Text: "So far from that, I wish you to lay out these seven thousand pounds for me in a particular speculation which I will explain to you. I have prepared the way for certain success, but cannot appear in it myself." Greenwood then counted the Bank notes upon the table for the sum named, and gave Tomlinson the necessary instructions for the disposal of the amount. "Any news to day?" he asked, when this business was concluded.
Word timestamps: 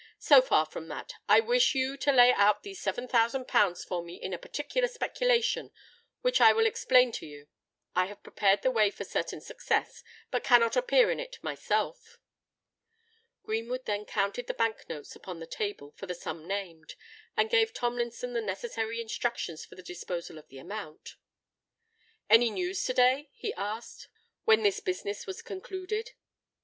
"So 0.17 0.41
far 0.41 0.65
from 0.65 0.87
that, 0.87 1.13
I 1.29 1.41
wish 1.41 1.75
you 1.75 1.95
to 1.97 2.11
lay 2.11 2.33
out 2.33 2.63
these 2.63 2.81
seven 2.81 3.07
thousand 3.07 3.47
pounds 3.47 3.83
for 3.83 4.03
me 4.03 4.15
in 4.15 4.33
a 4.33 4.39
particular 4.39 4.87
speculation 4.87 5.71
which 6.21 6.41
I 6.41 6.53
will 6.53 6.65
explain 6.65 7.11
to 7.11 7.27
you. 7.27 7.47
I 7.95 8.07
have 8.07 8.23
prepared 8.23 8.63
the 8.63 8.71
way 8.71 8.89
for 8.89 9.03
certain 9.03 9.41
success, 9.41 10.03
but 10.31 10.43
cannot 10.43 10.75
appear 10.75 11.11
in 11.11 11.19
it 11.19 11.37
myself." 11.43 12.17
Greenwood 13.43 13.85
then 13.85 14.05
counted 14.05 14.47
the 14.47 14.55
Bank 14.55 14.89
notes 14.89 15.15
upon 15.15 15.39
the 15.39 15.45
table 15.45 15.91
for 15.91 16.07
the 16.07 16.15
sum 16.15 16.47
named, 16.47 16.95
and 17.37 17.47
gave 17.51 17.71
Tomlinson 17.71 18.33
the 18.33 18.41
necessary 18.41 18.99
instructions 19.01 19.65
for 19.65 19.75
the 19.75 19.83
disposal 19.83 20.39
of 20.39 20.47
the 20.47 20.57
amount. 20.57 21.15
"Any 22.27 22.49
news 22.49 22.83
to 22.85 22.93
day?" 22.95 23.29
he 23.33 23.53
asked, 23.53 24.07
when 24.45 24.63
this 24.63 24.79
business 24.79 25.27
was 25.27 25.43
concluded. 25.43 26.13